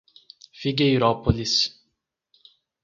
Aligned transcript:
Figueirópolis 0.51 1.77